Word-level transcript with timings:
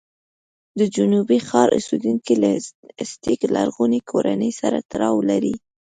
د 0.79 0.81
جنوبي 0.95 1.39
ښار 1.47 1.67
اوسېدونکي 1.77 2.33
له 2.41 2.49
ازتېک 3.03 3.41
لرغونې 3.55 3.99
کورنۍ 4.09 4.51
سره 4.61 4.77
تړاو 4.91 5.17
لري. 5.29 5.55